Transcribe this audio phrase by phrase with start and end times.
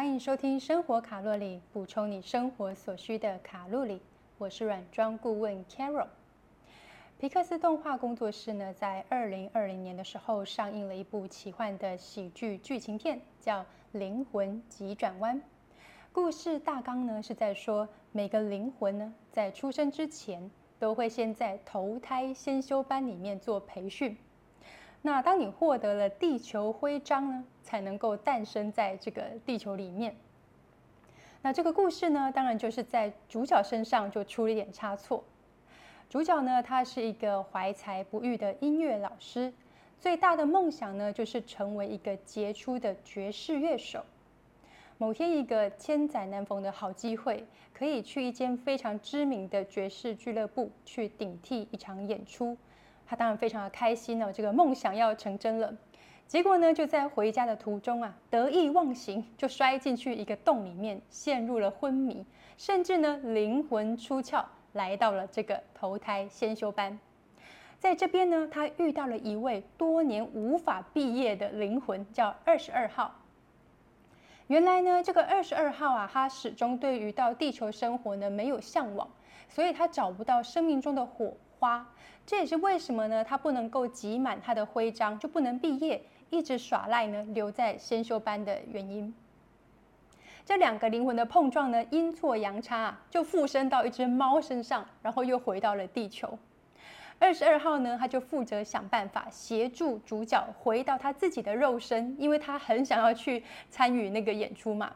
[0.00, 4.00] 欢迎收听生活卡路里，补充你生活所需的卡路里。
[4.38, 6.06] 我是软装顾问 Carol。
[7.18, 13.60] 皮克斯动画工作室呢，在二零二零年的时候上映了一部奇幻的喜剧剧情片，叫
[13.92, 15.36] 《灵魂急转弯》。
[16.12, 24.16] 故事大纲呢是在说，每个灵魂呢在出生之前都会先在投胎先修班里面做培训。
[25.02, 30.14] 那当你获得了地球徽章呢，才能够诞生在这个地球里面。
[31.42, 35.24] 那这个故事呢，当然就是在主角身上就出了一点差错。
[36.10, 39.50] 主角呢，他是一个怀才不遇的音乐老师，
[39.98, 44.04] 最大的梦想呢，就是成为一个杰出的爵士乐手。
[44.98, 52.54] 某天，一个千载难逢的好机会，可以去一间非常知名的爵士俱乐部去顶替一场演出。
[53.10, 55.74] 他当然非常的开心哦，这个梦想要成真了。
[56.28, 62.24] 结果呢，就在回家的途中啊，得意忘形，就摔进去一个洞里面，陷入了昏迷，
[62.56, 64.44] 甚至呢，灵魂出窍，
[64.74, 66.96] 来到了这个投胎先修班。
[67.80, 73.12] 在这边呢，他遇到了一位多年无法毕业的灵魂，叫二十二号。
[74.46, 79.10] 原来呢，这个二十二号啊，他始终对于到地球生活呢没有向往，
[79.48, 81.86] 所以他找不到生命中的火花。
[82.26, 83.22] 这也是为什么呢？
[83.22, 89.14] 他不能够集满他的徽章，就不能毕业，一直耍赖呢，留在先修班的原因。
[90.44, 96.38] 这两个灵魂的碰撞呢，阴错阳差，就附身到一只猫身上，然后又回到了地球。
[97.18, 104.92] 二十二号呢，他就负责想办法协助主角回到他自己的肉身，因为他很想要去参与那个演出嘛。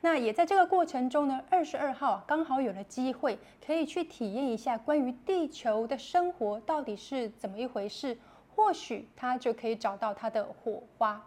[0.00, 8.16] 那也在这个过程中呢，二十二号刚好有了机会，可以去体验一下关于地球的生活到底是怎么一回事，
[8.54, 11.20] 或许他就可以找到他的火花。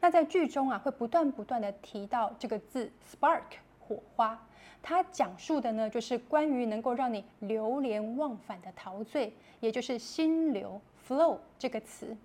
[0.00, 3.42] 那在剧中啊，会不断不断的提到这个字 “spark”
[3.78, 4.46] 火花，
[4.82, 12.16] 它讲述的呢，就是关于能够让你流连忘返的陶醉，也就是心流 “flow” 这个词。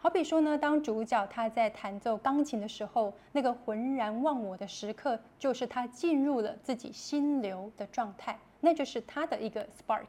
[0.00, 10.06] 好比说呢，当主角他在弹奏钢琴的时候，那个浑然忘我的时刻，就是他进入了自己心流的状态，那就是他的一个 spark。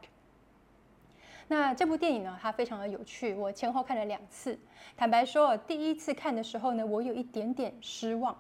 [1.48, 4.60] 那这部电影呢，它非常的有趣，我前后看了两次。
[4.96, 8.38] 坦白说，第一次看的时候呢，我有一点点失望，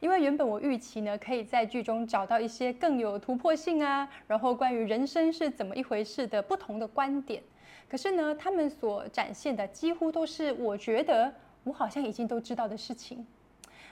[0.00, 7.40] 因为原本我预期呢，可以在剧中找到一些更有突破性啊，然后关于人生是怎么一回事的不同的观点。
[7.90, 11.34] 可是呢，他们所展现的几乎都是我觉得
[11.64, 13.26] 我好像已经都知道的事情。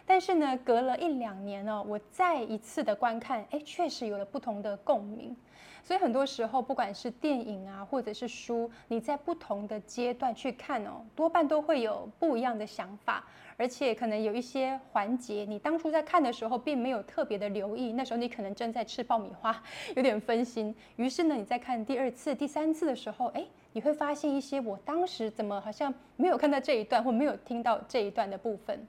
[0.06, 5.36] 但是呢，隔了一两年呢，我再一次的观看，哎，确实有了不同的共鸣。
[5.82, 13.24] 所以很多时候，不管是电影啊，或者是书，你在不同的阶段去看哦，多半都会有不一样的想法。
[13.56, 19.60] 而且可能有一些环节，你当初在看的时候并没有特别的留意，那时候你可能正在吃爆米花，
[19.96, 20.74] 有点分心。
[20.96, 28.86] 于是呢，你在看第二次、第三次的时候，哎，你会发现一些我当时怎么好像没有看到这一段，或没有听到这一段的部分。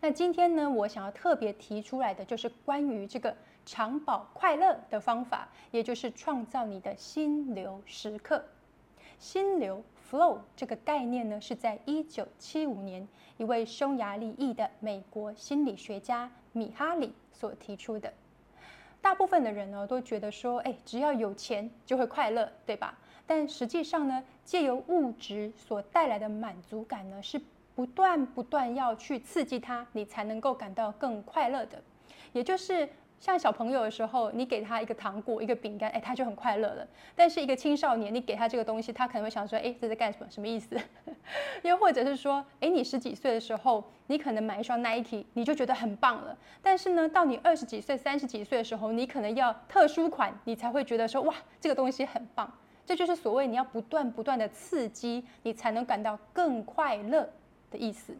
[0.00, 3.36] 那今天呢，我想要特别提出来的就是关于这个
[3.66, 8.42] 长保快乐的方法，也就是创造你的心流时刻。
[9.18, 18.10] 心流 （flow） 这个概念呢，是在一九七五年一位匈牙利裔的美国心理学家米哈里所提出的。
[19.02, 22.98] 大部分的人呢都觉得说，哎，只要有钱就会快乐，对吧？
[23.30, 27.40] 但实际上呢，借由物质所带来的满足感呢，是
[27.76, 31.80] 不断不断要去刺激它，你才能够感到更快乐的，
[32.32, 32.88] 也就是。
[33.20, 36.88] 像小朋友的时候，你给他一个糖果、一个饼干，哎，他就很快乐了。
[37.14, 40.26] 但是一个青少年，你给他这个东西，他可能会想说，哎，这是干什么？
[40.30, 40.74] 什么意思？
[41.62, 46.34] 又或者是说，哎，你十几岁的时候，你可能买一双 Nike，你就觉得很棒了。
[46.62, 52.50] 但是呢，到你二十几岁、三十几岁的时候，你可能要特殊款，你才会觉得说，哇，这个东西很棒。
[52.90, 57.30] 这就是所谓你要不断不断的刺激，你才能感到更快乐
[57.70, 58.16] 的意思。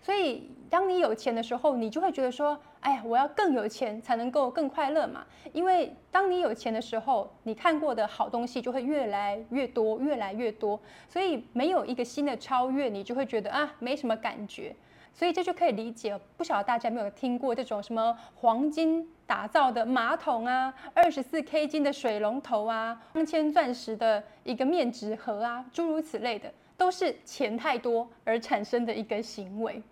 [0.00, 10.80] 所以，当你有钱的时候，你就会觉得说：“哎呀，我要更有钱才能够更快乐嘛。”因为当你有钱的时候，你看过的好东西就会越来越多，越来越多。
[11.06, 14.74] 所以，没有一个新的超越，你就会觉得啊，没什么感觉。
[15.14, 29.82] 所以，这就可以理解，不晓得大家有没有听过这种什么黄金打造的马桶啊，二十四 K 金的水龙头啊，镶嵌钻石的一个面纸盒啊，诸如此类的，都是钱太多而产生的一个行为。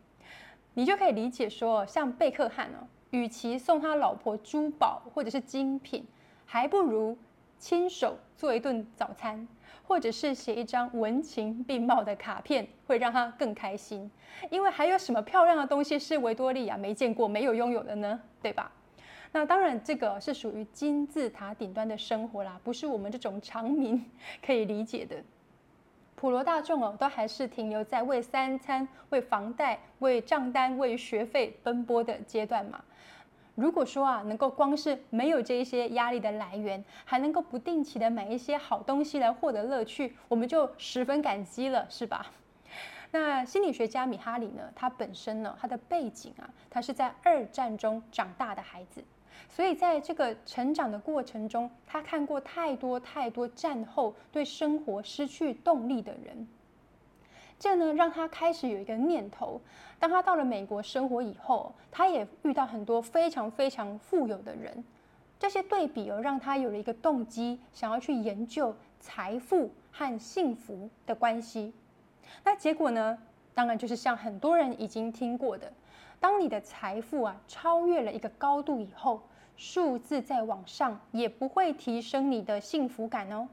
[0.75, 6.05] 你就可以理解说，像贝克汉哦，与其送他老婆珠宝或者是精品，
[6.47, 7.17] 还不如
[7.59, 9.47] 亲手做一顿早餐，
[9.91, 14.09] 或者是写一张文情并茂的卡片，会让他更开心。
[14.49, 18.21] 因为还有什么漂亮的东西是维多利亚没见过、没有拥有的呢？
[18.41, 18.71] 对吧？
[19.33, 24.01] 那当然，这个是属于金字塔顶端的生活啦，不是我们这种常民
[24.41, 25.17] 可以理解的。
[26.15, 32.81] 普罗大众哦，都还是停留在为三餐、为房贷、为账单、为学费奔波的阶段嘛。
[33.61, 42.25] 如果说啊，能够光是没有这一些压力的来源，还能够不定期的买一些好东西来获得乐趣，我们就十分感激了，是吧？
[43.11, 44.63] 那心理学家米哈里呢？
[44.75, 49.05] 他本身呢，他的背景啊，他是在二战中长大的孩子，
[49.47, 56.49] 所以在这个成长的过程中，他看过太多太多战后对生活失去动力的人。
[57.61, 59.61] 这呢，让他开始有一个念头。
[59.99, 64.83] 当他到了美国生活以后，他也遇到很多非常非常富有的人。
[65.39, 71.75] 这些对比哦，让他有了一个动机，想要去研究财富和幸福的关系。
[72.43, 73.19] 那结果呢？
[73.53, 75.71] 当然就是像很多人已经听过的，
[76.19, 79.21] 当你的财富啊超越了一个高度以后，
[79.57, 83.47] 数字在往上也不会提升你的幸福感哦。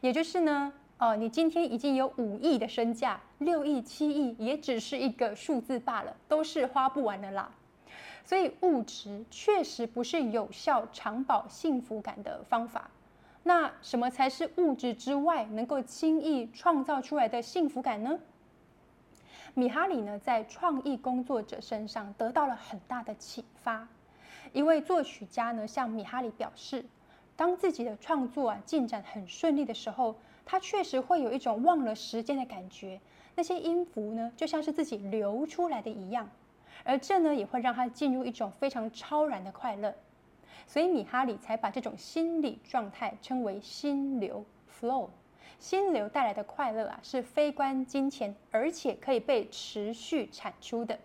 [0.00, 0.72] 也就是呢。
[0.98, 7.48] 哦，你今天已经有五亿的身价，六亿、七亿也只是一个数字罢了，都是花不完的啦。
[8.24, 12.90] 所以物质确实不是有效长保幸福感的方法。
[13.44, 18.18] 那什么才是物质之外能够轻易创造出来的幸福感呢？
[19.54, 23.86] 米哈里呢，在创意工作者身上得到了很大的启发。
[24.52, 26.84] 一位作曲家呢，向米哈里表示，
[27.36, 30.16] 当自己的创作啊进展很顺利的时候。
[30.50, 32.98] 他确实会有一种忘了时间的感觉，
[33.34, 36.26] 那些音符呢，就像是自己流出来的一样，
[36.84, 39.94] 而这呢，也会让他进入一种非常超然的快乐。
[40.66, 44.42] 所以米哈里才把这种心理状态称为心流
[44.80, 45.10] （flow）。
[45.58, 50.98] 心流带来的快乐啊，是非关金钱，而且可以被持续产出的。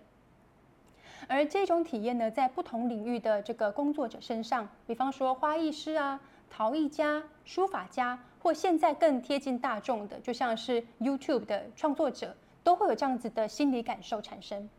[1.27, 6.21] 而这种体验呢，在不同领域的这个工作者身上，比方说花艺师啊、
[6.55, 8.19] 陶艺家、书法家。
[8.43, 14.69] 或现在更贴近大众的，就像是 YouTube 的创作者，都会有这样子的心理感受产生。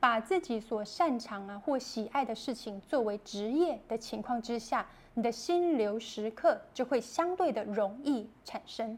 [0.00, 8.96] 把自己所擅长啊或喜爱的事情作为职业的情况之下，你的心流时刻就会相对的容易产生。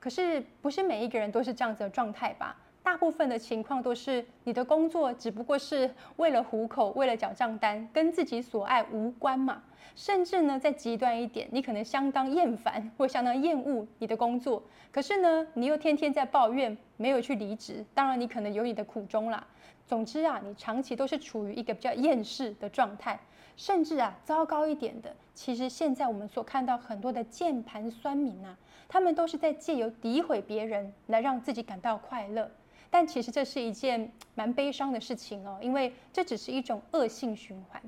[0.00, 2.56] 可是不是每一个人都是这样子的状态吧？
[2.84, 9.62] 大部分的情况都是你的工作只不过是为了糊口，为了缴账单，跟自己所爱无关嘛。
[9.96, 17.82] 甚至呢，再极端一点，你可能相当厌烦或相当厌恶你的工作，可是呢，你又天天在抱怨，没有去离职。
[17.94, 19.46] 当然，你可能有你的苦衷啦。
[19.86, 23.18] 总之啊，你长期都是处于一个比较厌世的状态，
[23.56, 28.56] 甚至啊，糟糕一点的，其实现在我们所看到很多的键盘酸民啊，
[28.88, 32.50] 他们都是在借由诋毁别人来让自己感到快乐。
[32.90, 37.82] 但其实这是一件蛮悲伤的事情哦，因为这只是一种恶性循环。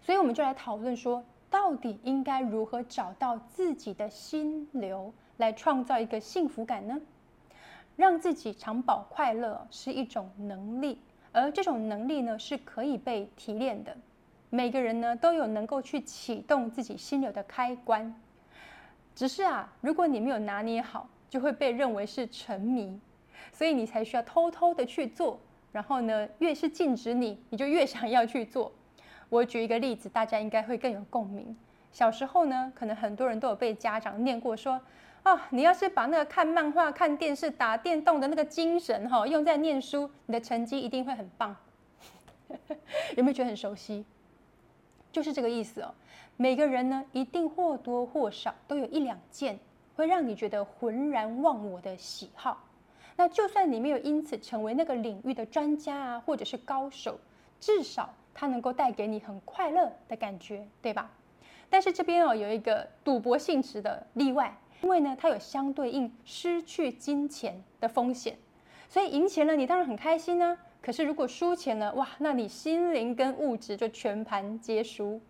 [0.00, 7.00] 所以我们就来讨论说，到底应该如何找到自己的心流，来创造一个幸福感呢？
[7.94, 10.98] 让自己长保快乐是一种能力，
[11.30, 13.96] 而这种能力呢是可以被提炼的。
[14.48, 18.14] 每个人呢都有能够去启动自己心流的开关，
[19.14, 22.98] 只是啊，如果你没有拿捏好，就会被认为是沉迷，
[23.52, 25.40] 所以你才需要偷偷的去做。
[25.72, 28.70] 然后呢，越是禁止你，你就越想要去做。
[29.30, 31.56] 我举一个例子，大家应该会更有共鸣。
[31.90, 34.78] 小时候呢，可能很多人都有被家长念过，说
[35.22, 41.56] 啊，你要是把那个看漫画、看电视、打电动的那个精神哈，用在念书，你的成绩一定会很棒。
[43.16, 44.04] 有没有觉得很熟悉？
[45.10, 45.94] 就是这个意思哦。
[46.36, 49.58] 每个人呢，一定或多或少都有一两件
[49.96, 52.62] 会让你觉得浑然忘我的喜好。
[53.16, 57.18] 那就算你没有因此成为那个领域的专家啊，或者是高手，
[57.60, 58.14] 至少。
[58.34, 61.10] 它能够带给你很快乐的感觉，对吧？
[61.68, 68.38] 但是这边哦有一个赌博性质的例外，因为呢它有相对应失去金钱的风险，
[68.88, 70.56] 所以赢钱了你当然很开心呢。
[70.80, 75.20] 可是如果输钱了，哇，那你心灵跟物质就全盘皆输。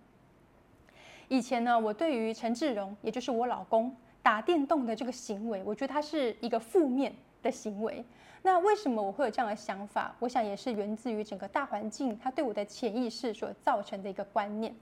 [1.27, 8.05] 以前呢，我对于陈志荣，也就是我老公打电动的这个行为，我觉得他是一个负面的行为。
[8.43, 10.15] 那为什么我会有这样的想法？
[10.19, 14.75] 我想也是源自于整个大环境，他对我的潜意识所造成的一个观念。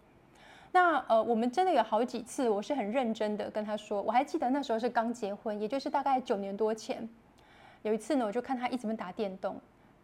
[0.73, 4.01] 那呃，我们真的有好几次，我是很认真的跟他说。
[4.01, 7.09] 我还记得那时候是刚结婚，也就是大概九年多前。
[7.83, 9.61] 有一次呢，我就看他一直在打电动，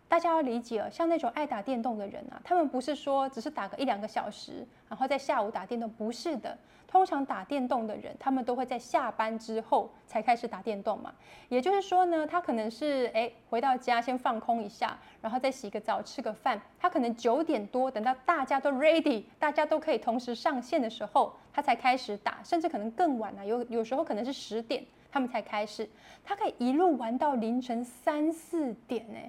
[0.08, 6.56] 大家要理解哦，像那种爱打电动的人啊，他们不是说只是打个一两个小时，然后在下午打电动，不是的。
[6.88, 11.12] 通常打电动的人，他们都会在下班之后才开始打电动嘛。
[11.48, 16.58] 也就是说呢，他可能是哎回到家先放空一下，然后再洗个澡、吃个饭。
[16.78, 23.44] 他可能九点多，等到大家都 ready，大家都可以同时上线的时候，他才开始打，甚至可能更晚啊。
[23.44, 25.86] 有有时候可能是十点他们才开始，
[26.25, 29.28] 他可以一路玩到凌晨三四点哎。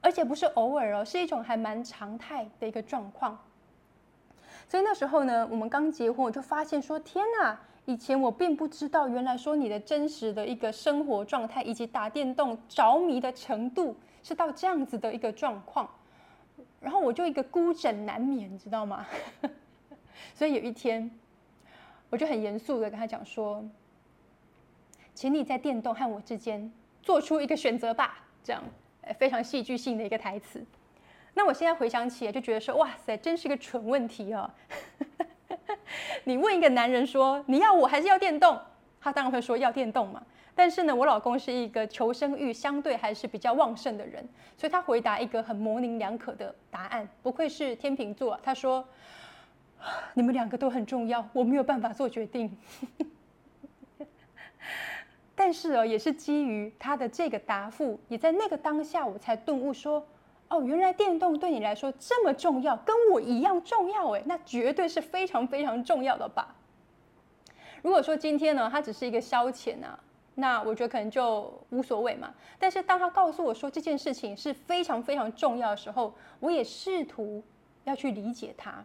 [0.00, 3.38] 而且不是偶尔哦，是一种还蛮常态的一个状况。
[4.68, 7.58] 所以那时候呢，我们刚结婚，我就发现说：天哪！
[7.86, 15.88] 以前我并不知道，原来说你的真实的一个生活状态，以及打电动着迷的程度，是到这样子的一个状况。
[16.78, 19.04] 然后我就一个孤枕难眠，知道吗？
[20.34, 21.10] 所以有一天，
[22.10, 23.64] 我就很严肃的跟他讲说：
[25.14, 26.70] 请你在电动和我之间
[27.02, 28.62] 做出一个选择吧，这样。
[29.18, 30.64] 非常戏剧性的一个台词，
[31.34, 34.50] 那我现在回想起来就觉得说，哇塞，真是个蠢问题哦！
[36.24, 38.58] 你问一个男人说你要我还是要电动，
[39.00, 40.22] 他当然会说要电动嘛。
[40.54, 47.08] 但是呢，我老公是一个求生欲相对还是比较旺盛的人，所以他回答一个很模棱两可的答案。
[47.22, 48.86] 不愧是天秤座，他说
[50.14, 52.54] 你们两个都很重要，我没有办法做决定。
[55.42, 60.06] 但是哦，也是基于他的这个答复，也在那个当下，我才顿悟说，
[60.48, 66.54] 哦，原来电动对你来说这么重要，跟我一样重要哎，那绝对是非常非常重要的吧。
[67.80, 69.98] 如果说今天呢，它只是一个消遣啊，
[70.34, 72.34] 那我觉得可能就无所谓嘛。
[72.58, 77.42] 但是当他告诉我说这件事情是非常非常重要的时候，我也试图
[77.84, 78.84] 要去理解他。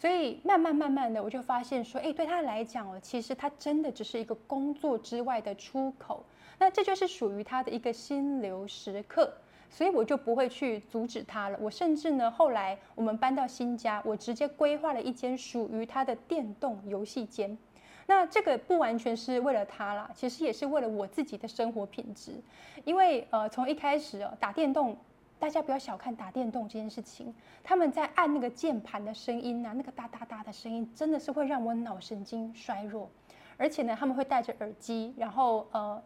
[0.00, 6.24] 所以慢慢慢慢的，我就发现说，哎，对他来讲哦，其实他真的只是一个工作之外的出口，
[6.56, 9.32] 那这就是属于他的一个心流时刻，
[9.68, 11.58] 所以我就不会去阻止他了。
[11.60, 17.58] 我甚至呢，后来我们搬到新家，我直接规划了一间属于他的电动游戏间。
[18.06, 22.40] 那这个不完全是为了他啦，其实也是为了我自己的生活品质，
[22.84, 24.96] 因为呃，从一开始哦，打电动。
[25.38, 33.08] 大家不要小看打电动这件事情，他们在按那个键盘的声音呐，那个哒哒哒的声音，真的是会让我脑神经衰弱。
[33.56, 36.02] 而且呢，他们会戴着耳机，然后呃，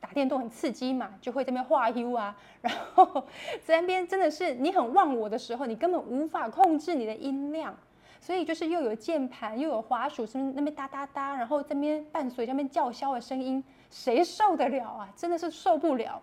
[0.00, 3.24] 打电动很刺激嘛，就会这边画 U 啊，然后
[3.64, 7.76] 在那边真的是你很忘我的时候，你根本无法控制你的音量，
[8.20, 15.08] 所以就是又有键盘又有滑鼠，是不是那边哒哒哒，然后这边伴随这边叫嚣的声音，谁受得了啊？
[15.16, 16.22] 真的是受不了。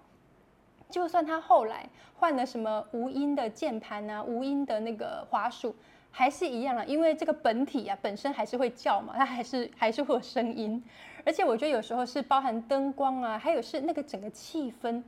[0.93, 5.75] 就算他后来换了什么无音的键盘啊，无音的那个滑鼠，
[6.12, 10.81] 还是一样啊，因为这个本体啊本身还是会叫嘛，它还是 还是会有声音。
[11.25, 15.01] 而且我觉得有时候是包含灯光啊，还有是那个整个气氛。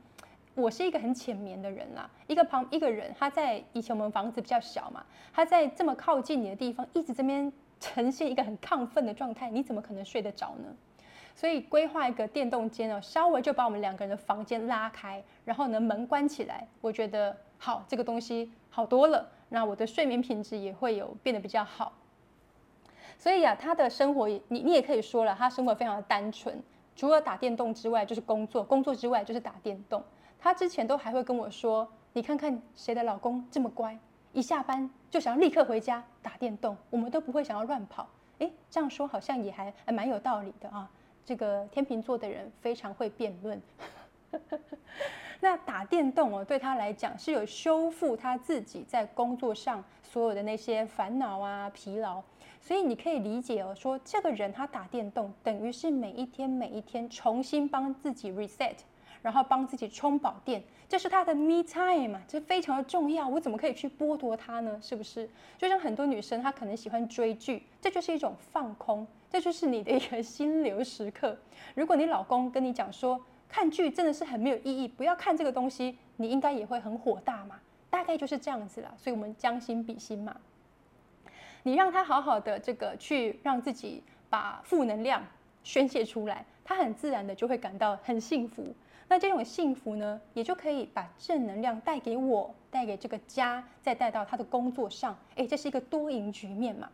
[0.56, 10.74] 我是一个很浅眠的人啦，一个旁一个人他在以前我们房子比较小嘛，他在这么靠近你的地方，一直这边呈现一个很亢奋的状态，你怎么可能睡得着呢？
[11.36, 21.92] 所以规划一个电动间哦，稍微就把我们两个人的房间拉开，然后呢门关起来，我觉得好，这个东西好多了，那我的睡眠品质也会有变得比较好。
[23.18, 26.58] 所以啊，他的生活也你你也可以说了，他生活非常的单纯，
[26.96, 30.02] 除了打电动之外就是工作，工作之外就是打电动。
[30.38, 33.98] 他之前都还会跟我说，你看看谁的老公这么乖，
[34.32, 38.08] 一下班就想要立刻回家打电动，我们都不会想要乱跑。
[38.38, 40.90] 诶，这样说好像也还还蛮有道理的啊。
[41.26, 43.60] 这个天秤座的人非常会辩论，
[45.40, 52.22] 那打电动哦，对他来讲是有修复他自己在工作上所有的那些烦恼啊、疲劳，
[52.60, 58.76] 所以你可以理解哦，说这个人他打电动，等于是每一天每一天重新帮自己 reset。
[59.22, 63.26] 然后帮自己充饱电，这是他的 me time 嘛，这非常的重要。
[63.26, 64.78] 我怎么可以去剥夺他呢？
[64.80, 65.28] 是不是？
[65.58, 71.36] 就像很多女生，她可能喜欢追剧，这就是一种放空，这就是你的一个心流时刻。
[71.74, 77.60] 如果你老公跟你讲说看剧真的是很没有意义，不要看这个东西，你应该也会很火大嘛。
[77.88, 78.92] 大概就是这样子啦。
[78.96, 80.36] 所以我们将心比心嘛，
[81.62, 85.22] 你让他好好的这个去让自己把负能量
[85.62, 88.74] 宣泄出来，他很自然的就会感到很幸福。
[89.08, 95.16] 那这种幸福呢，也就可以把正能量带给我，带给这个家，再带到他的工作上。
[95.36, 96.90] 哎，这是一个多赢局面嘛。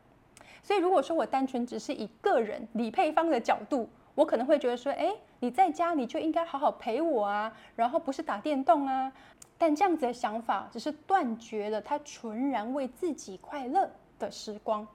[0.62, 9.12] 所以如果说我单纯只是以个人李配方的角度，我可能会觉得说，哎，你在家你就应该好好陪我啊，然后不是打电动啊。
[9.58, 14.86] 但这样子的想法，只是断绝了他纯然为自己快乐的时光。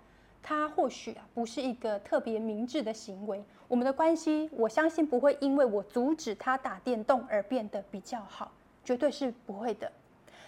[0.42, 8.50] 他或许啊不是一个特别明智的行为，我们的关系我相信不会因为我阻止他打电动而变得比较好，
[8.86, 9.92] 绝对是不会的。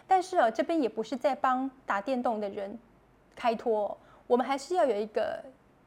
[0.07, 2.77] 但是啊，这边也不是在帮打电动的人
[3.35, 3.97] 开脱，
[4.29, 5.43] 我们还是要有一个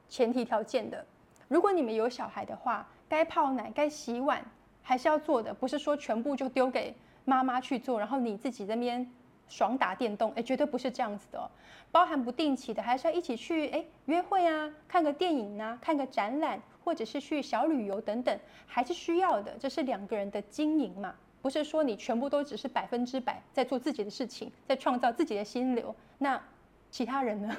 [0.08, 1.06] 前提条件的。
[1.46, 4.44] 如果你们有小孩的话，该泡奶、该洗碗
[4.82, 6.92] 还是要做的，不是说全部就丢给
[7.24, 9.08] 妈妈去做，然后你自己这边
[9.48, 11.48] 爽打电动，哎，绝对不是这样子的哦。
[11.92, 19.52] 包含不定期的，还是要一起去哎约会啊，看个电影啊，看个展览，或者是去小旅游等等，还是需要的。
[19.60, 26.42] 这是两个人的经营嘛，不是说你全部都只是百分之百在做自己的事情，在创造自己的心流，那
[26.90, 27.56] 其他人呢？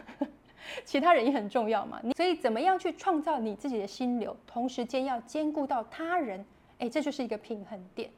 [0.85, 6.45] 其他人也很重要嘛，所以怎么样去创造你自己的心流，同时间要兼顾到他人，
[6.79, 8.09] 哎，这就是一个平衡点。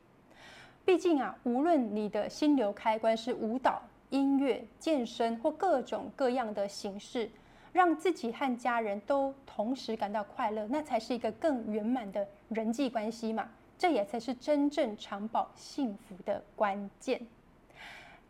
[0.85, 7.29] 毕竟啊，无论你的心流开关是舞蹈、音乐、健身或各种各样的形式，
[7.73, 13.49] 让自己和家人都同时感到快乐，那才是一个更圆满的人际关系嘛。
[13.77, 17.19] 这也才是真正长保幸福的关键。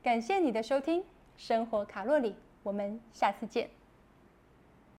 [0.02, 1.04] 感谢你的收听，
[1.38, 3.70] 生活卡路里，我们下次见。